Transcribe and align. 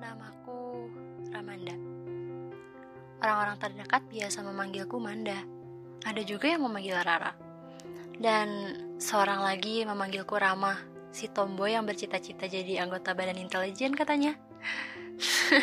Namaku 0.00 0.88
Ramanda. 1.28 1.76
Orang-orang 3.20 3.56
terdekat 3.60 4.02
biasa 4.08 4.40
memanggilku 4.40 4.96
Manda. 4.96 5.36
Ada 6.08 6.24
juga 6.24 6.48
yang 6.48 6.64
memanggil 6.64 6.96
Rara. 7.04 7.36
Dan 8.16 8.48
seorang 8.96 9.44
lagi 9.44 9.84
memanggilku 9.84 10.40
Rama, 10.40 10.80
si 11.12 11.28
tomboy 11.28 11.76
yang 11.76 11.84
bercita-cita 11.84 12.48
jadi 12.48 12.80
anggota 12.80 13.12
badan 13.12 13.36
intelijen 13.36 13.92
katanya. 13.92 14.40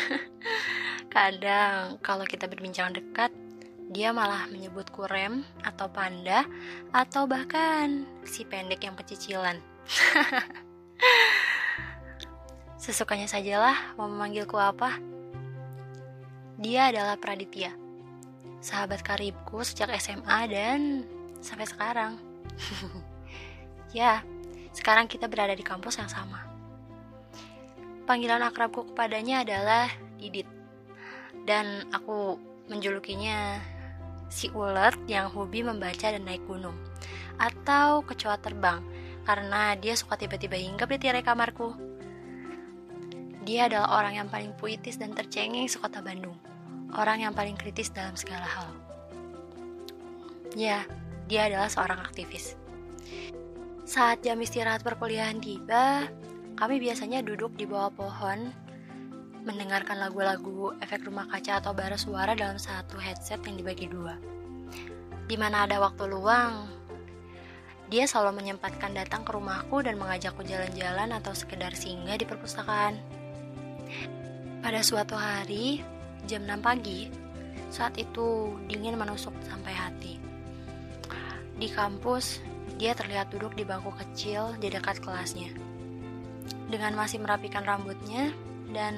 Kadang 1.14 1.98
kalau 1.98 2.22
kita 2.22 2.46
berbincang 2.46 2.94
dekat, 2.94 3.34
dia 3.90 4.14
malah 4.14 4.46
menyebutku 4.46 5.02
Rem 5.10 5.42
atau 5.66 5.90
Panda 5.90 6.46
atau 6.94 7.26
bahkan 7.26 8.06
si 8.22 8.46
pendek 8.46 8.86
yang 8.86 8.94
pecicilan. 8.94 9.58
Sesukanya 12.78 13.26
sajalah 13.26 13.98
mau 13.98 14.06
memanggilku 14.06 14.54
apa. 14.54 15.02
Dia 16.62 16.94
adalah 16.94 17.18
Praditya, 17.18 17.74
sahabat 18.62 19.02
karibku 19.02 19.66
sejak 19.66 19.90
SMA 19.98 20.40
dan 20.46 21.02
sampai 21.42 21.66
sekarang. 21.66 22.22
ya, 23.98 24.22
sekarang 24.70 25.10
kita 25.10 25.26
berada 25.26 25.58
di 25.58 25.66
kampus 25.66 25.98
yang 25.98 26.06
sama. 26.06 26.46
Panggilan 28.06 28.46
akrabku 28.46 28.94
kepadanya 28.94 29.42
adalah 29.42 29.90
Didit. 30.22 30.46
Dan 31.42 31.82
aku 31.90 32.38
menjulukinya 32.70 33.58
si 34.30 34.54
ulet 34.54 34.94
yang 35.10 35.26
hobi 35.34 35.66
membaca 35.66 36.14
dan 36.14 36.22
naik 36.22 36.46
gunung. 36.46 36.78
Atau 37.42 38.06
kecoa 38.06 38.38
terbang, 38.38 38.86
karena 39.26 39.74
dia 39.74 39.98
suka 39.98 40.14
tiba-tiba 40.14 40.54
hinggap 40.54 40.94
di 40.94 40.98
tirai 41.02 41.26
kamarku 41.26 41.87
dia 43.48 43.64
adalah 43.64 44.04
orang 44.04 44.20
yang 44.20 44.28
paling 44.28 44.52
puitis 44.60 45.00
dan 45.00 45.16
tercengeng 45.16 45.64
sekota 45.72 46.04
Bandung. 46.04 46.36
Orang 46.92 47.24
yang 47.24 47.32
paling 47.32 47.56
kritis 47.56 47.88
dalam 47.88 48.12
segala 48.12 48.44
hal. 48.44 48.68
Ya, 50.52 50.84
dia 51.32 51.48
adalah 51.48 51.72
seorang 51.72 51.96
aktivis. 52.04 52.60
Saat 53.88 54.20
jam 54.20 54.36
istirahat 54.44 54.84
perkuliahan 54.84 55.40
tiba, 55.40 56.12
kami 56.60 56.76
biasanya 56.76 57.24
duduk 57.24 57.56
di 57.56 57.64
bawah 57.64 57.88
pohon 57.88 58.52
mendengarkan 59.48 59.96
lagu-lagu 59.96 60.76
efek 60.84 61.08
rumah 61.08 61.24
kaca 61.32 61.64
atau 61.64 61.72
bara 61.72 61.96
suara 61.96 62.36
dalam 62.36 62.60
satu 62.60 63.00
headset 63.00 63.40
yang 63.48 63.56
dibagi 63.56 63.88
dua. 63.88 64.20
Di 65.24 65.40
mana 65.40 65.64
ada 65.64 65.80
waktu 65.80 66.04
luang, 66.04 66.68
dia 67.88 68.04
selalu 68.04 68.44
menyempatkan 68.44 68.92
datang 68.92 69.24
ke 69.24 69.32
rumahku 69.32 69.80
dan 69.80 69.96
mengajakku 69.96 70.44
jalan-jalan 70.44 71.16
atau 71.16 71.32
sekedar 71.32 71.72
singgah 71.72 72.20
di 72.20 72.28
perpustakaan. 72.28 73.17
Pada 74.58 74.82
suatu 74.82 75.14
hari, 75.14 75.80
jam 76.26 76.44
6 76.44 76.60
pagi, 76.60 77.08
saat 77.68 77.94
itu 78.00 78.56
dingin 78.66 78.96
menusuk 78.96 79.32
sampai 79.46 79.72
hati. 79.72 80.14
Di 81.58 81.68
kampus, 81.72 82.42
dia 82.78 82.94
terlihat 82.94 83.34
duduk 83.34 83.58
di 83.58 83.66
bangku 83.66 83.90
kecil 83.96 84.54
di 84.62 84.70
dekat 84.70 85.02
kelasnya. 85.02 85.50
Dengan 86.68 86.94
masih 86.94 87.18
merapikan 87.18 87.66
rambutnya 87.66 88.30
dan 88.70 88.94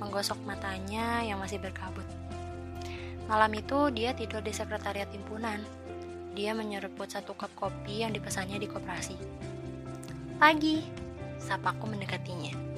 menggosok 0.00 0.40
matanya 0.48 1.20
yang 1.22 1.38
masih 1.38 1.60
berkabut. 1.60 2.06
Malam 3.28 3.52
itu 3.54 3.94
dia 3.94 4.10
tidur 4.16 4.42
di 4.42 4.50
sekretariat 4.50 5.06
himpunan. 5.12 5.62
Dia 6.34 6.56
menyeruput 6.56 7.12
satu 7.12 7.36
cup 7.36 7.52
kopi 7.54 8.02
yang 8.02 8.10
dipesannya 8.10 8.58
di 8.58 8.66
koperasi. 8.66 9.14
Pagi, 10.40 10.82
sapaku 11.38 11.84
mendekatinya. 11.94 12.69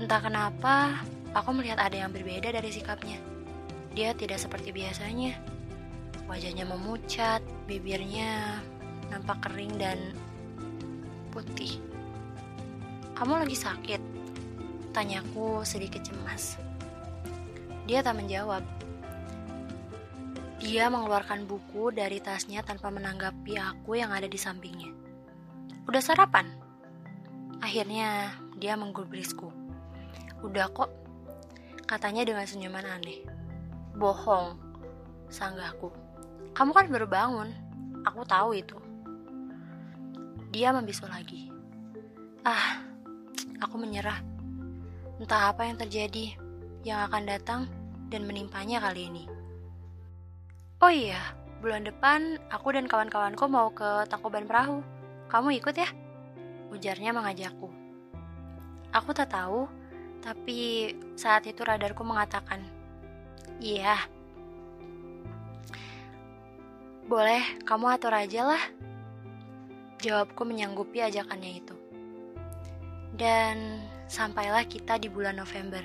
Entah 0.00 0.16
kenapa, 0.24 1.04
aku 1.36 1.52
melihat 1.52 1.76
ada 1.76 1.92
yang 1.92 2.08
berbeda 2.08 2.48
dari 2.48 2.72
sikapnya. 2.72 3.20
Dia 3.92 4.16
tidak 4.16 4.40
seperti 4.40 4.72
biasanya. 4.72 5.36
Wajahnya 6.24 6.64
memucat, 6.64 7.44
bibirnya 7.68 8.64
nampak 9.12 9.44
kering 9.44 9.76
dan 9.76 10.00
putih. 11.28 11.76
Kamu 13.12 13.44
lagi 13.44 13.52
sakit? 13.52 14.00
Tanyaku 14.96 15.68
sedikit 15.68 16.00
cemas. 16.00 16.56
Dia 17.84 18.00
tak 18.00 18.24
menjawab. 18.24 18.64
Dia 20.64 20.88
mengeluarkan 20.88 21.44
buku 21.44 21.92
dari 21.92 22.24
tasnya 22.24 22.64
tanpa 22.64 22.88
menanggapi 22.88 23.52
aku 23.60 24.00
yang 24.00 24.16
ada 24.16 24.24
di 24.24 24.40
sampingnya. 24.40 24.88
Udah 25.84 26.00
sarapan? 26.00 26.48
Akhirnya 27.60 28.32
dia 28.56 28.80
menggubrisku. 28.80 29.59
Udah 30.40 30.72
kok, 30.72 30.88
katanya 31.84 32.24
dengan 32.24 32.48
senyuman 32.48 32.86
aneh. 32.86 33.20
Bohong, 33.96 34.56
sanggahku. 35.28 35.92
Kamu 36.56 36.72
kan 36.72 36.86
baru 36.88 37.06
bangun, 37.06 37.48
aku 38.08 38.24
tahu 38.24 38.56
itu. 38.56 38.76
Dia 40.50 40.72
membisu 40.72 41.04
lagi. 41.06 41.52
Ah, 42.42 42.80
aku 43.60 43.76
menyerah. 43.76 44.18
Entah 45.20 45.52
apa 45.52 45.68
yang 45.68 45.76
terjadi, 45.76 46.32
yang 46.82 47.04
akan 47.04 47.22
datang 47.28 47.60
dan 48.08 48.24
menimpanya 48.24 48.80
kali 48.80 49.12
ini. 49.12 49.24
Oh 50.80 50.88
iya, 50.88 51.20
bulan 51.60 51.84
depan 51.84 52.40
aku 52.48 52.72
dan 52.72 52.88
kawan-kawanku 52.88 53.44
mau 53.44 53.68
ke 53.68 54.08
Tangkuban 54.08 54.48
Perahu. 54.48 54.80
Kamu 55.28 55.52
ikut 55.60 55.76
ya? 55.76 55.86
Ujarnya 56.72 57.12
mengajakku. 57.12 57.68
Aku 58.90 59.12
tak 59.12 59.30
tahu 59.30 59.68
tapi 60.20 60.92
saat 61.16 61.48
itu 61.48 61.64
radarku 61.64 62.04
mengatakan, 62.04 62.60
"Iya." 63.60 63.96
Boleh, 67.10 67.42
kamu 67.66 67.90
atur 67.90 68.14
aja 68.14 68.46
lah. 68.46 68.62
Jawabku 70.00 70.46
menyanggupi 70.46 71.02
ajakannya 71.02 71.58
itu. 71.58 71.74
Dan 73.18 73.82
sampailah 74.06 74.62
kita 74.64 74.96
di 74.96 75.10
bulan 75.10 75.36
November. 75.36 75.82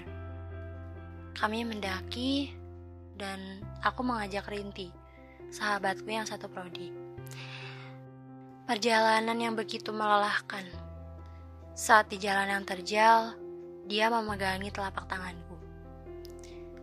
Kami 1.35 1.66
mendaki 1.66 2.53
dan 3.18 3.59
aku 3.84 4.06
mengajak 4.06 4.47
Rinti, 4.47 4.94
sahabatku 5.51 6.07
yang 6.07 6.29
satu 6.29 6.47
prodi. 6.47 6.94
Perjalanan 8.66 9.38
yang 9.38 9.53
begitu 9.53 9.91
melelahkan. 9.91 10.63
Saat 11.75 12.07
di 12.07 12.18
jalan 12.18 12.50
yang 12.50 12.63
terjal, 12.63 13.35
dia 13.85 14.09
memegangi 14.09 14.73
telapak 14.73 15.06
tanganku. 15.06 15.53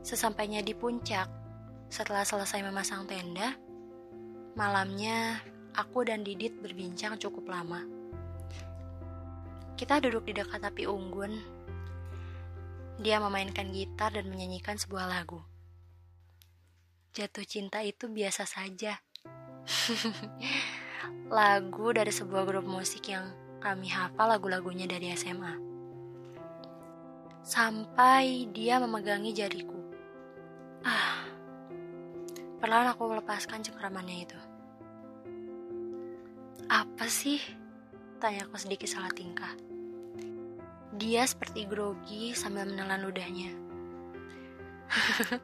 Sesampainya 0.06 0.62
di 0.62 0.70
puncak, 0.70 1.26
setelah 1.90 2.22
selesai 2.22 2.62
memasang 2.62 3.10
tenda, 3.10 3.58
malamnya 4.54 5.42
aku 5.74 6.06
dan 6.06 6.22
Didit 6.22 6.54
berbincang 6.62 7.18
cukup 7.18 7.50
lama. 7.50 7.82
Kita 9.74 9.98
duduk 9.98 10.30
di 10.30 10.38
dekat 10.38 10.62
api 10.62 10.86
unggun. 10.86 11.42
Dia 13.02 13.18
memainkan 13.18 13.74
gitar 13.74 14.14
dan 14.14 14.30
menyanyikan 14.30 14.78
sebuah 14.78 15.10
lagu. 15.10 15.42
Jatuh 17.18 17.42
cinta 17.42 17.82
itu 17.82 18.06
biasa 18.06 18.46
saja. 18.46 19.02
lagu 21.34 21.90
dari 21.90 22.14
sebuah 22.14 22.46
grup 22.46 22.66
musik 22.66 23.10
yang 23.10 23.26
kami 23.58 23.90
hafal 23.90 24.30
lagu-lagunya 24.30 24.86
dari 24.86 25.10
SMA 25.18 25.71
sampai 27.42 28.46
dia 28.54 28.78
memegangi 28.78 29.34
jariku. 29.34 29.74
Ah, 30.86 31.26
perlahan 32.62 32.94
aku 32.94 33.10
melepaskan 33.10 33.66
cengkramannya 33.66 34.18
itu. 34.22 34.38
Apa 36.70 37.10
sih? 37.10 37.42
Tanyaku 38.22 38.54
sedikit 38.54 38.86
salah 38.86 39.10
tingkah. 39.10 39.50
Dia 40.94 41.26
seperti 41.26 41.66
grogi 41.66 42.30
sambil 42.38 42.70
menelan 42.70 43.02
ludahnya. 43.02 43.50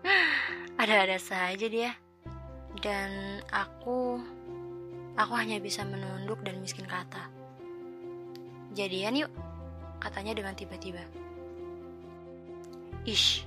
Ada-ada 0.83 1.19
saja 1.19 1.67
dia. 1.67 1.99
Dan 2.79 3.43
aku, 3.51 4.23
aku 5.19 5.33
hanya 5.35 5.59
bisa 5.59 5.83
menunduk 5.83 6.39
dan 6.47 6.63
miskin 6.63 6.87
kata. 6.87 7.27
Jadian 8.79 9.27
yuk, 9.27 9.33
katanya 9.99 10.39
dengan 10.39 10.55
tiba-tiba. 10.55 11.03
Ish, 13.09 13.41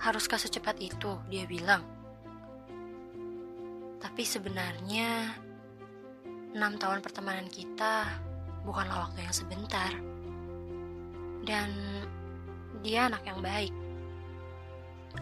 haruskah 0.00 0.40
secepat 0.40 0.80
itu? 0.80 1.20
Dia 1.28 1.44
bilang. 1.44 1.84
Tapi 4.00 4.24
sebenarnya, 4.24 5.36
enam 6.56 6.80
tahun 6.80 7.04
pertemanan 7.04 7.52
kita 7.52 8.08
bukanlah 8.64 9.04
waktu 9.04 9.28
yang 9.28 9.36
sebentar. 9.36 9.92
Dan 11.44 11.76
dia 12.80 13.12
anak 13.12 13.20
yang 13.28 13.44
baik. 13.44 13.76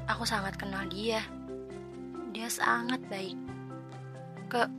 Aku 0.07 0.23
sangat 0.23 0.55
kenal 0.55 0.87
dia. 0.87 1.27
Dia 2.31 2.47
sangat 2.47 3.03
baik. 3.11 3.35
Ke, 4.47 4.71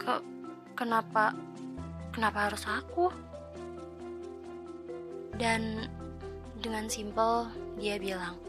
ke, 0.00 0.24
kenapa, 0.72 1.36
kenapa 2.16 2.48
harus 2.48 2.64
aku? 2.64 3.12
Dan 5.36 5.84
Dengan 6.64 6.88
simpel, 6.88 7.52
dia 7.76 8.00
bilang, 8.00 8.40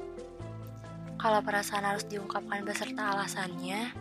kalau 1.19 1.43
perasaan 1.43 1.83
harus 1.83 2.07
diungkapkan 2.07 2.63
beserta 2.63 3.11
alasannya, 3.11 3.91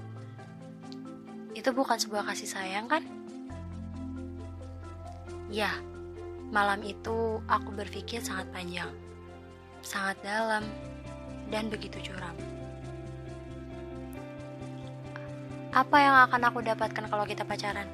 itu 1.58 1.66
bukan 1.74 1.98
sebuah 1.98 2.22
kasih 2.30 2.46
sayang 2.46 2.86
kan? 2.86 3.02
Ya, 5.50 5.82
malam 6.54 6.86
itu 6.86 7.42
aku 7.50 7.74
berpikir 7.74 8.22
sangat 8.22 8.46
panjang, 8.54 8.94
sangat 9.82 10.14
dalam, 10.22 10.62
dan 11.50 11.66
begitu 11.66 11.98
curam. 12.06 12.38
Apa 15.74 15.96
yang 15.98 16.14
akan 16.30 16.54
aku 16.54 16.62
dapatkan 16.62 17.10
kalau 17.10 17.26
kita 17.26 17.42
pacaran? 17.42 17.90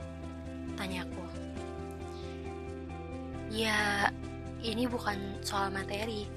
Tanyaku. 0.77 1.25
Ya, 3.49 4.13
ini 4.61 4.85
bukan 4.85 5.41
soal 5.41 5.73
materi, 5.73 6.29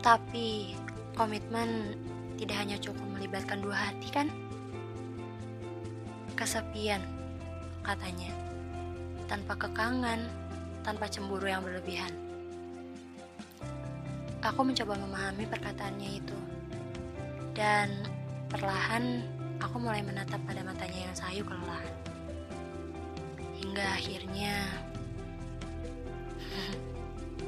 tapi 0.00 0.78
komitmen 1.18 1.98
tidak 2.38 2.56
hanya 2.56 2.76
cukup 2.78 3.04
melibatkan 3.18 3.60
dua 3.60 3.76
hati 3.90 4.08
kan? 4.14 4.28
Kesepian, 6.38 7.02
katanya, 7.84 8.32
tanpa 9.28 9.58
kekangan, 9.58 10.24
tanpa 10.86 11.10
cemburu 11.10 11.44
yang 11.44 11.60
berlebihan. 11.60 12.14
Aku 14.40 14.64
mencoba 14.64 14.96
memahami 14.96 15.44
perkataannya 15.44 16.10
itu, 16.16 16.38
dan 17.52 17.92
perlahan 18.48 19.20
aku 19.60 19.76
mulai 19.76 20.00
menatap 20.00 20.40
pada 20.48 20.64
matanya 20.64 21.10
yang 21.10 21.14
sayu 21.14 21.44
kelelahan. 21.44 21.92
Hingga 23.60 23.84
akhirnya 24.00 24.54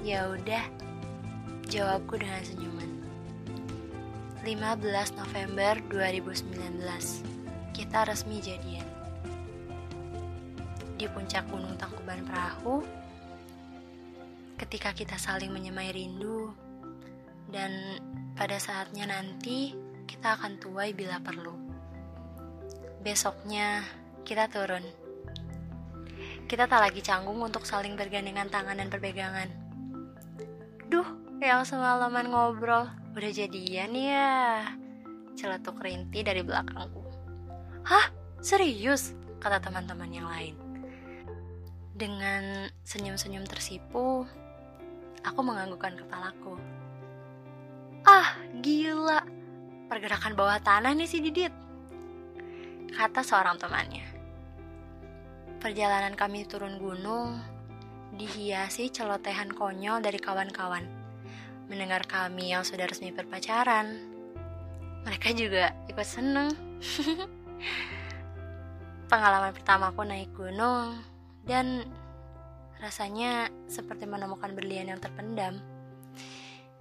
Ya 0.02 0.26
udah, 0.26 0.66
jawabku 1.70 2.18
dengan 2.18 2.42
senyuman. 2.42 2.90
15 4.42 5.14
November 5.14 5.78
2019, 5.94 7.22
kita 7.70 8.10
resmi 8.10 8.42
jadian. 8.42 8.82
Di 10.98 11.06
puncak 11.06 11.46
Gunung 11.46 11.78
Tangkuban 11.78 12.26
Perahu, 12.26 12.82
ketika 14.58 14.90
kita 14.90 15.14
saling 15.22 15.54
menyemai 15.54 15.94
rindu, 15.94 16.50
dan 17.46 17.70
pada 18.34 18.58
saatnya 18.58 19.06
nanti 19.06 19.70
kita 20.10 20.34
akan 20.34 20.58
tuai 20.58 20.98
bila 20.98 21.22
perlu. 21.22 21.54
Besoknya 23.06 23.86
kita 24.26 24.50
turun. 24.50 24.82
Kita 26.50 26.66
tak 26.66 26.90
lagi 26.90 27.06
canggung 27.06 27.38
untuk 27.38 27.62
saling 27.62 27.94
bergandengan 27.94 28.50
tangan 28.50 28.82
dan 28.82 28.90
berpegangan 28.90 29.61
Duh, 30.92 31.08
yang 31.40 31.64
semalaman 31.64 32.28
ngobrol 32.28 32.84
udah 33.16 33.32
jadian 33.32 33.96
ya. 33.96 34.60
Celetuk 35.32 35.80
rinti 35.80 36.20
dari 36.20 36.44
belakangku. 36.44 37.00
Hah? 37.88 38.12
Serius? 38.44 39.16
Kata 39.40 39.56
teman-teman 39.56 40.12
yang 40.12 40.28
lain. 40.28 40.52
Dengan 41.96 42.68
senyum-senyum 42.84 43.48
tersipu, 43.48 44.28
aku 45.24 45.40
menganggukkan 45.40 45.96
kepalaku. 45.96 46.60
Ah, 48.04 48.36
gila. 48.60 49.24
Pergerakan 49.88 50.36
bawah 50.36 50.60
tanah 50.60 50.92
nih 50.92 51.08
si 51.08 51.24
Didit. 51.24 51.56
Kata 52.92 53.24
seorang 53.24 53.56
temannya. 53.56 54.04
Perjalanan 55.56 56.12
kami 56.20 56.44
turun 56.44 56.76
gunung 56.76 57.40
dihiasi 58.12 58.92
celotehan 58.92 59.52
konyol 59.52 60.04
dari 60.04 60.20
kawan-kawan. 60.20 60.84
Mendengar 61.68 62.04
kami 62.04 62.52
yang 62.52 62.62
sudah 62.62 62.84
resmi 62.84 63.14
berpacaran, 63.14 64.12
mereka 65.02 65.34
juga 65.34 65.74
ikut 65.90 66.06
seneng. 66.06 66.54
Pengalaman 69.10 69.52
pertama 69.52 69.92
aku 69.92 70.06
naik 70.06 70.30
gunung 70.32 71.02
dan 71.44 71.84
rasanya 72.78 73.50
seperti 73.70 74.06
menemukan 74.06 74.54
berlian 74.54 74.90
yang 74.90 75.00
terpendam. 75.02 75.58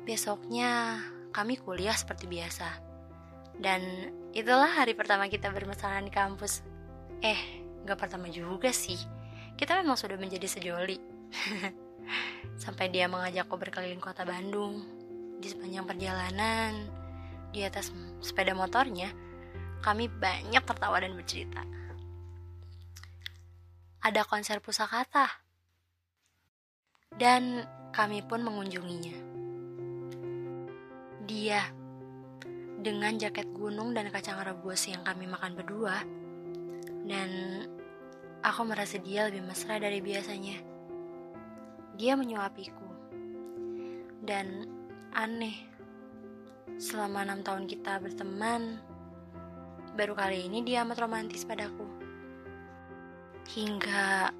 Besoknya 0.02 1.02
kami 1.30 1.62
kuliah 1.62 1.94
seperti 1.94 2.26
biasa. 2.26 2.70
Dan 3.62 4.10
itulah 4.34 4.70
hari 4.70 4.98
pertama 4.98 5.30
kita 5.30 5.54
bermesraan 5.54 6.10
di 6.10 6.14
kampus. 6.14 6.66
Eh, 7.22 7.38
gak 7.86 8.02
pertama 8.02 8.26
juga 8.34 8.74
sih. 8.74 8.98
Kita 9.54 9.78
memang 9.78 9.94
sudah 9.94 10.18
menjadi 10.18 10.50
sejoli. 10.50 11.11
Sampai 12.64 12.94
dia 12.94 13.10
mengajakku 13.10 13.56
berkeliling 13.58 14.04
kota 14.04 14.28
Bandung. 14.28 14.84
Di 15.42 15.50
sepanjang 15.50 15.90
perjalanan, 15.90 16.86
di 17.50 17.66
atas 17.66 17.90
sepeda 18.22 18.54
motornya, 18.54 19.10
kami 19.82 20.08
banyak 20.08 20.62
tertawa 20.62 21.02
dan 21.02 21.18
bercerita. 21.18 21.66
Ada 24.02 24.26
konser 24.26 24.62
pusakata. 24.62 25.28
Dan 27.12 27.66
kami 27.92 28.24
pun 28.24 28.46
mengunjunginya. 28.46 29.18
Dia 31.28 31.62
dengan 32.82 33.14
jaket 33.20 33.46
gunung 33.54 33.94
dan 33.94 34.10
kacang 34.10 34.42
rebus 34.42 34.90
yang 34.90 35.06
kami 35.06 35.28
makan 35.30 35.54
berdua. 35.54 36.02
Dan 37.06 37.30
aku 38.42 38.62
merasa 38.66 38.98
dia 38.98 39.28
lebih 39.30 39.46
mesra 39.46 39.78
dari 39.78 40.02
biasanya. 40.02 40.71
Dia 42.02 42.18
menyuapiku. 42.18 42.90
Dan 44.26 44.66
aneh, 45.14 45.54
selama 46.82 47.22
enam 47.22 47.46
tahun 47.46 47.70
kita 47.70 48.02
berteman, 48.02 48.82
baru 49.94 50.18
kali 50.18 50.50
ini 50.50 50.66
dia 50.66 50.82
amat 50.82 50.98
romantis 50.98 51.46
padaku. 51.46 51.86
Hingga 53.54 54.34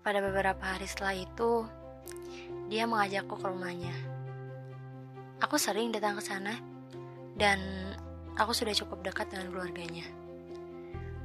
pada 0.00 0.18
beberapa 0.24 0.64
hari 0.64 0.88
setelah 0.88 1.12
itu, 1.12 1.68
dia 2.72 2.88
mengajakku 2.88 3.36
ke 3.36 3.46
rumahnya. 3.52 3.92
Aku 5.44 5.60
sering 5.60 5.92
datang 5.92 6.16
ke 6.16 6.24
sana, 6.24 6.56
dan 7.36 7.60
aku 8.40 8.56
sudah 8.56 8.72
cukup 8.72 9.04
dekat 9.04 9.28
dengan 9.28 9.52
keluarganya. 9.52 10.08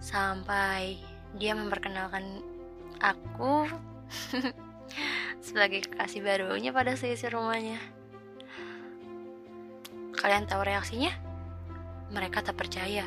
Sampai 0.03 0.99
dia 1.39 1.55
memperkenalkan 1.55 2.43
aku 2.99 3.63
sebagai 5.41 5.87
kekasih 5.87 6.21
barunya 6.23 6.71
pada 6.73 6.93
seisi 6.97 7.27
rumahnya. 7.29 7.79
Kalian 10.17 10.49
tahu 10.49 10.65
reaksinya? 10.65 11.13
Mereka 12.09 12.41
tak 12.41 12.57
percaya. 12.57 13.05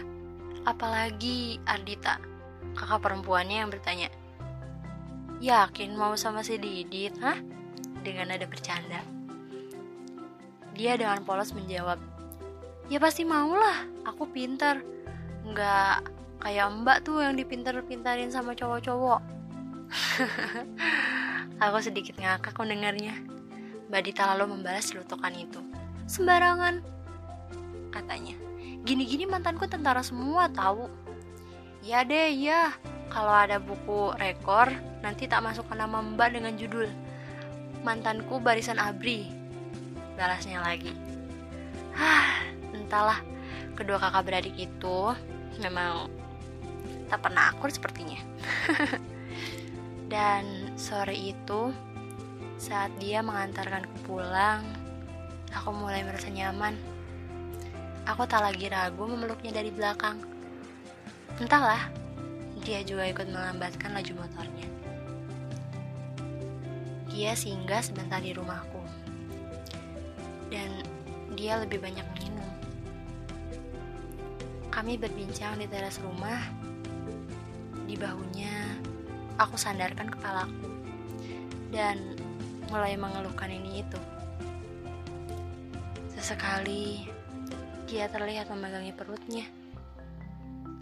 Apalagi 0.62 1.58
Ardita, 1.66 2.20
kakak 2.76 3.00
perempuannya 3.02 3.64
yang 3.64 3.70
bertanya, 3.72 4.08
Yakin 5.40 5.96
mau 5.96 6.12
sama 6.20 6.44
si 6.44 6.60
Didit, 6.60 7.16
hah? 7.24 7.40
Dengan 8.04 8.28
nada 8.28 8.44
bercanda. 8.44 9.00
Dia 10.76 11.00
dengan 11.00 11.24
polos 11.24 11.56
menjawab, 11.56 11.96
Ya 12.90 12.98
pasti 12.98 13.22
mau 13.22 13.54
lah, 13.54 13.86
aku 14.02 14.26
pintar. 14.28 14.82
Nggak 15.46 16.10
kayak 16.42 16.68
mbak 16.82 17.06
tuh 17.06 17.22
yang 17.22 17.38
dipintar-pintarin 17.38 18.34
sama 18.34 18.52
cowok-cowok. 18.58 19.22
Aku 21.60 21.78
sedikit 21.84 22.16
ngakak 22.18 22.56
mendengarnya. 22.56 23.14
Mbak 23.90 24.02
Dita 24.06 24.22
lalu 24.34 24.54
membalas 24.54 24.88
celutukan 24.88 25.34
itu. 25.34 25.60
Sembarangan, 26.06 26.82
katanya. 27.90 28.38
Gini-gini 28.86 29.28
mantanku 29.28 29.66
tentara 29.66 30.00
semua 30.00 30.48
tahu. 30.50 30.88
Ya 31.84 32.06
deh, 32.06 32.32
ya. 32.32 32.74
Kalau 33.10 33.34
ada 33.34 33.58
buku 33.58 34.14
rekor, 34.16 34.70
nanti 35.02 35.26
tak 35.26 35.42
masukkan 35.42 35.74
nama 35.74 35.98
Mbak 35.98 36.28
dengan 36.38 36.54
judul 36.54 36.86
Mantanku 37.82 38.38
Barisan 38.38 38.78
Abri. 38.78 39.26
Balasnya 40.14 40.62
lagi. 40.62 40.92
Hah, 41.96 42.46
entahlah. 42.76 43.18
Kedua 43.74 43.96
kakak 43.96 44.24
beradik 44.28 44.56
itu 44.60 44.98
memang 45.58 46.12
tak 47.10 47.26
pernah 47.26 47.50
akur 47.50 47.72
sepertinya. 47.72 48.20
Dan 50.10 50.74
sore 50.74 51.14
itu, 51.14 51.70
saat 52.58 52.90
dia 52.98 53.22
mengantarkanku 53.22 54.10
pulang, 54.10 54.66
aku 55.54 55.70
mulai 55.70 56.02
merasa 56.02 56.26
nyaman. 56.26 56.74
Aku 58.10 58.26
tak 58.26 58.42
lagi 58.42 58.66
ragu 58.66 59.06
memeluknya 59.06 59.54
dari 59.62 59.70
belakang. 59.70 60.18
Entahlah, 61.38 61.86
dia 62.66 62.82
juga 62.82 63.06
ikut 63.06 63.30
melambatkan 63.30 63.94
laju 63.94 64.26
motornya. 64.26 64.66
Dia 67.14 67.38
singgah 67.38 67.78
sebentar 67.78 68.18
di 68.18 68.34
rumahku. 68.34 68.82
Dan 70.50 70.82
dia 71.38 71.62
lebih 71.62 71.78
banyak 71.78 72.06
minum. 72.18 72.50
Kami 74.74 74.98
berbincang 74.98 75.54
di 75.54 75.70
teras 75.70 76.02
rumah. 76.02 76.42
Di 77.86 77.94
bahunya 77.94 78.89
aku 79.40 79.56
sandarkan 79.56 80.12
kepalaku 80.12 80.68
dan 81.72 81.96
mulai 82.68 82.92
mengeluhkan 83.00 83.48
ini 83.48 83.80
itu. 83.80 84.00
Sesekali 86.12 87.08
dia 87.88 88.04
terlihat 88.12 88.52
memegangi 88.52 88.92
perutnya. 88.92 89.48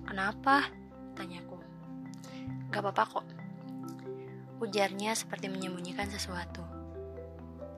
Kenapa? 0.02 0.66
Tanyaku. 1.14 1.54
Gak 2.74 2.82
apa-apa 2.82 3.04
kok. 3.06 3.26
Ujarnya 4.58 5.14
seperti 5.14 5.46
menyembunyikan 5.46 6.10
sesuatu. 6.10 6.66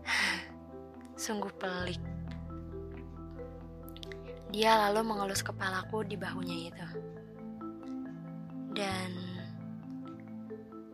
Sungguh 1.28 1.52
pelik. 1.60 2.00
Dia 4.50 4.88
lalu 4.88 5.06
mengelus 5.06 5.44
kepalaku 5.44 6.02
di 6.08 6.16
bahunya 6.16 6.56
itu. 6.72 6.88
Dan 8.74 9.29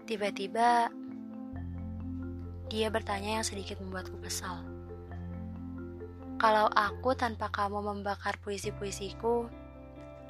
tiba-tiba 0.07 0.87
dia 2.71 2.87
bertanya 2.95 3.43
yang 3.43 3.47
sedikit 3.47 3.83
membuatku 3.83 4.23
kesal. 4.23 4.63
Kalau 6.39 6.71
aku 6.71 7.11
tanpa 7.19 7.51
kamu 7.51 7.83
membakar 7.83 8.39
puisi-puisiku, 8.39 9.51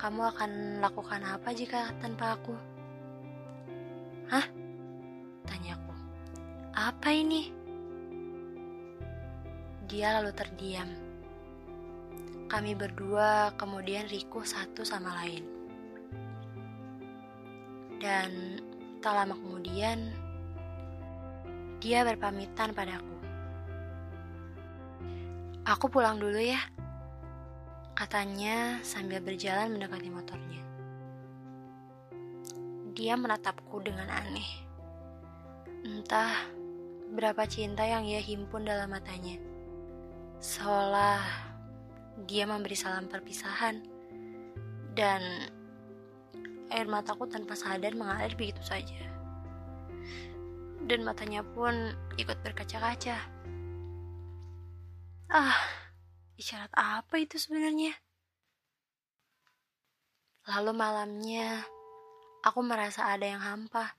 kamu 0.00 0.32
akan 0.32 0.80
lakukan 0.80 1.20
apa 1.24 1.52
jika 1.52 1.92
tanpa 2.00 2.40
aku? 2.40 2.56
Hah? 4.32 4.46
Tanyaku. 5.44 5.92
Apa 6.72 7.08
ini? 7.12 7.52
Dia 9.88 10.20
lalu 10.20 10.32
terdiam. 10.32 10.88
Kami 12.46 12.72
berdua 12.78 13.52
kemudian 13.58 14.08
rikuh 14.08 14.46
satu 14.46 14.86
sama 14.86 15.10
lain. 15.24 15.44
Dan 17.98 18.60
tak 19.06 19.22
lama 19.22 19.38
kemudian, 19.38 20.10
dia 21.78 22.02
berpamitan 22.02 22.74
padaku. 22.74 23.14
Aku 25.62 25.86
pulang 25.86 26.18
dulu 26.18 26.42
ya, 26.42 26.58
katanya 27.94 28.82
sambil 28.82 29.22
berjalan 29.22 29.78
mendekati 29.78 30.10
motornya. 30.10 30.62
Dia 32.98 33.14
menatapku 33.14 33.78
dengan 33.78 34.10
aneh. 34.10 34.50
Entah 35.86 36.50
berapa 37.14 37.46
cinta 37.46 37.86
yang 37.86 38.10
ia 38.10 38.18
himpun 38.18 38.66
dalam 38.66 38.90
matanya. 38.90 39.38
Seolah 40.42 41.22
dia 42.26 42.42
memberi 42.42 42.74
salam 42.74 43.06
perpisahan 43.06 43.86
dan 44.98 45.22
air 46.70 46.86
mataku 46.90 47.28
tanpa 47.30 47.54
sadar 47.54 47.94
mengalir 47.94 48.34
begitu 48.34 48.62
saja. 48.62 48.98
Dan 50.86 51.02
matanya 51.02 51.42
pun 51.42 51.74
ikut 52.14 52.38
berkaca-kaca. 52.46 53.18
Ah, 55.26 55.58
isyarat 56.38 56.70
apa 56.78 57.18
itu 57.18 57.34
sebenarnya? 57.38 57.94
Lalu 60.46 60.72
malamnya, 60.78 61.66
aku 62.46 62.62
merasa 62.62 63.10
ada 63.10 63.26
yang 63.26 63.42
hampa. 63.42 63.98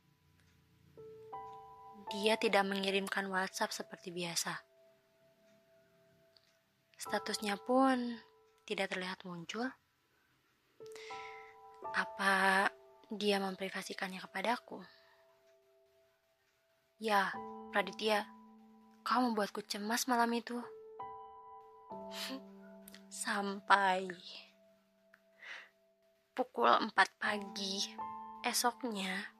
Dia 2.08 2.40
tidak 2.40 2.64
mengirimkan 2.64 3.28
WhatsApp 3.28 3.76
seperti 3.76 4.16
biasa. 4.16 4.56
Statusnya 6.96 7.60
pun 7.60 8.16
tidak 8.64 8.96
terlihat 8.96 9.28
muncul. 9.28 9.68
Apa 11.94 12.68
dia 13.14 13.40
memprivasikannya 13.40 14.20
kepadaku? 14.24 14.84
Ya, 16.98 17.32
Raditya, 17.72 18.26
kau 19.06 19.22
membuatku 19.22 19.64
cemas 19.64 20.10
malam 20.10 20.34
itu. 20.34 20.58
Sampai 23.24 24.10
pukul 26.34 26.74
4 26.74 26.92
pagi 27.22 27.86
esoknya, 28.44 29.32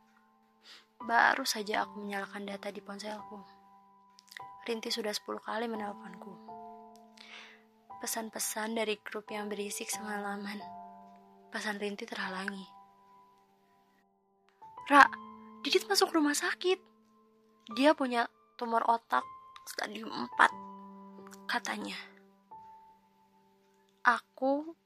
baru 1.04 1.44
saja 1.44 1.84
aku 1.84 2.06
menyalakan 2.06 2.46
data 2.46 2.70
di 2.70 2.80
ponselku. 2.80 3.42
Rinti 4.64 4.94
sudah 4.94 5.12
10 5.12 5.40
kali 5.44 5.66
menelponku 5.66 6.58
pesan-pesan 7.98 8.78
dari 8.78 9.02
grup 9.02 9.26
yang 9.34 9.50
berisik 9.50 9.90
semalaman. 9.90 10.77
Pesan 11.58 11.82
Rinti 11.82 12.06
terhalangi. 12.06 12.70
Ra, 14.94 15.10
Didit 15.66 15.90
masuk 15.90 16.14
rumah 16.14 16.38
sakit. 16.38 16.78
Dia 17.74 17.98
punya 17.98 18.30
tumor 18.62 18.86
otak 18.86 19.26
stadium 19.66 20.30
4, 20.38 21.50
katanya. 21.50 21.98
Aku 24.06 24.78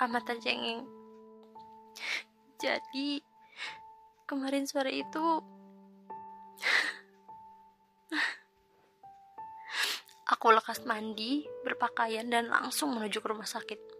amat 0.00 0.24
tercengeng. 0.24 0.88
Jadi, 2.56 3.20
kemarin 4.24 4.64
sore 4.64 4.96
itu 4.96 5.44
Aku 10.32 10.56
lekas 10.56 10.88
mandi, 10.88 11.44
berpakaian, 11.68 12.32
dan 12.32 12.48
langsung 12.48 12.96
menuju 12.96 13.20
ke 13.20 13.28
rumah 13.28 13.44
sakit. 13.44 13.97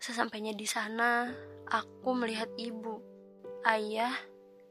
Sesampainya 0.00 0.56
di 0.56 0.64
sana, 0.64 1.28
aku 1.68 2.16
melihat 2.16 2.48
ibu, 2.56 3.04
ayah, 3.68 4.16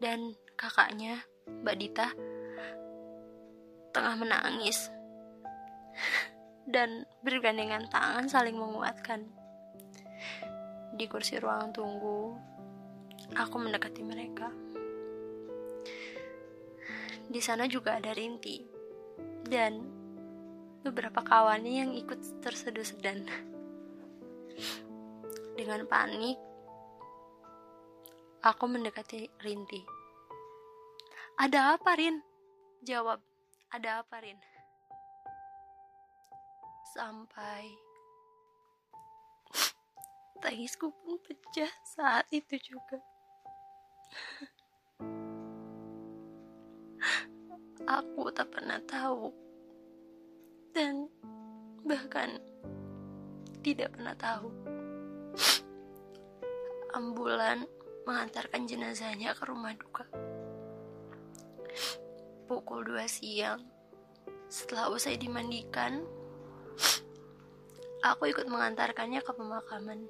dan 0.02 0.34
kakaknya, 0.58 1.22
Mbak 1.46 1.76
Dita, 1.78 2.08
tengah 3.94 4.18
menangis 4.18 4.90
dan 6.74 7.06
bergandengan 7.22 7.86
tangan 7.94 8.26
saling 8.26 8.58
menguatkan. 8.58 9.30
Di 10.98 11.06
kursi 11.06 11.38
ruang 11.38 11.78
tunggu, 11.78 12.34
aku 13.38 13.56
mendekati 13.62 14.02
mereka. 14.02 14.50
Di 17.30 17.38
sana 17.38 17.70
juga 17.70 18.02
ada 18.02 18.18
Rinti 18.18 18.66
dan 19.46 19.78
beberapa 20.82 21.22
kawannya 21.22 21.74
yang 21.86 21.94
ikut 21.94 22.42
terseduh 22.42 22.82
sedan. 22.82 23.30
Dengan 25.54 25.86
panik, 25.90 26.38
aku 28.44 28.66
mendekati 28.68 29.28
Rinti. 29.40 29.82
Ada 31.40 31.80
apa, 31.80 31.96
Rin? 31.96 32.20
Jawab, 32.84 33.24
ada 33.72 34.04
apa, 34.04 34.20
Rin? 34.20 34.40
Sampai 36.92 37.90
tangisku 40.40 40.92
pun 40.92 41.20
pecah 41.20 41.72
saat 41.84 42.26
itu 42.32 42.56
juga. 42.60 43.00
Aku 47.90 48.30
tak 48.32 48.54
pernah 48.54 48.80
tahu 48.86 49.34
dan 50.72 51.10
bahkan 51.84 52.40
tidak 53.66 53.92
pernah 53.98 54.16
tahu. 54.16 54.79
Ambulan 56.90 57.70
mengantarkan 58.10 58.66
jenazahnya 58.66 59.38
ke 59.38 59.46
rumah 59.46 59.78
duka. 59.78 60.10
Pukul 62.50 62.82
2 62.82 63.06
siang, 63.06 63.62
setelah 64.50 64.90
usai 64.90 65.22
dimandikan, 65.22 66.02
aku 68.02 68.34
ikut 68.34 68.50
mengantarkannya 68.50 69.22
ke 69.22 69.32
pemakaman. 69.38 70.10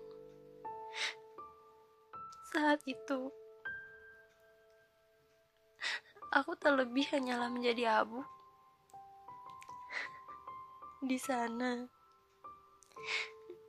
Saat 2.55 2.79
itu, 2.87 3.27
aku 6.31 6.55
terlebih 6.55 7.03
hanyalah 7.11 7.51
menjadi 7.51 8.01
abu 8.01 8.23
di 10.99 11.15
sana 11.15 11.87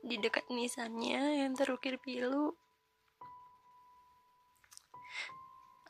di 0.03 0.19
dekat 0.19 0.47
nisannya 0.51 1.43
yang 1.45 1.55
terukir 1.55 1.95
pilu 1.99 2.55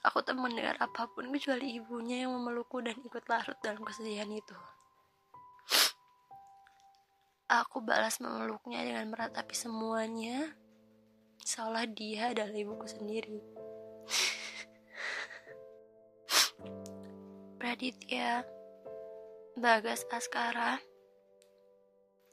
aku 0.01 0.25
tak 0.25 0.34
mendengar 0.34 0.74
apa 0.81 1.05
pun 1.13 1.29
kecuali 1.29 1.77
ibunya 1.77 2.25
yang 2.25 2.34
memelukku 2.34 2.81
dan 2.81 2.98
ikut 3.05 3.22
larut 3.29 3.58
dalam 3.62 3.86
kesedihan 3.86 4.29
itu. 4.34 4.58
Aku 7.51 7.84
balas 7.84 8.24
memeluknya 8.24 8.79
dengan 8.81 9.12
meratapi 9.12 9.53
semuanya. 9.53 10.55
Seolah 11.43 11.84
dia 11.91 12.31
adalah 12.31 12.55
ibuku 12.55 12.88
sendiri. 12.88 13.43
Praditya 17.60 18.48
Bagas 19.60 20.08
Askara. 20.08 20.79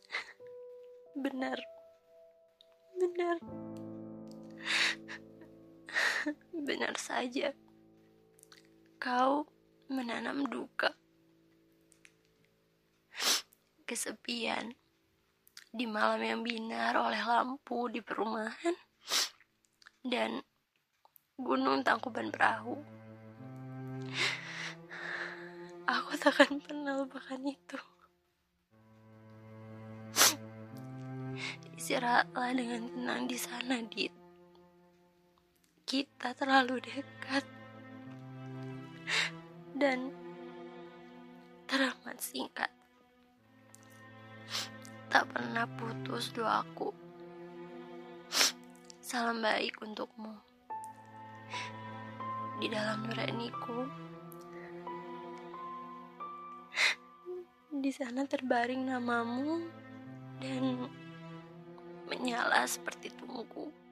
Benar. 1.25 1.59
Benar 2.95 3.43
benar 6.69 6.95
saja 6.99 7.55
kau 8.99 9.47
menanam 9.89 10.45
duka 10.51 10.93
kesepian 13.89 14.77
di 15.73 15.87
malam 15.89 16.21
yang 16.21 16.41
binar 16.45 16.97
oleh 16.97 17.21
lampu 17.21 17.89
di 17.89 18.05
perumahan 18.05 18.77
dan 20.05 20.43
gunung 21.39 21.87
tangkuban 21.87 22.35
perahu. 22.35 22.77
Aku 25.89 26.13
takkan 26.21 26.61
pernah 26.61 27.01
lupakan 27.01 27.41
itu. 27.47 27.79
Istirahatlah 31.79 32.51
dengan 32.53 32.91
tenang 32.93 33.23
di 33.25 33.39
sana, 33.39 33.81
Dit. 33.87 34.18
Kita 35.89 36.37
terlalu 36.37 36.85
dekat. 36.85 37.49
Dan 39.73 40.13
teramat 41.65 42.21
singkat. 42.21 42.69
Tak 45.09 45.33
pernah 45.33 45.65
putus 45.81 46.29
doaku. 46.37 46.93
Salam 49.01 49.41
baik 49.41 49.81
untukmu. 49.81 50.37
Di 52.61 52.69
dalam 52.69 53.09
nuraniku, 53.09 53.89
di 57.73 57.89
sana 57.97 58.29
terbaring 58.29 58.93
namamu 58.93 59.65
dan 60.37 60.85
menyala 62.13 62.69
seperti 62.69 63.09
tungku. 63.17 63.88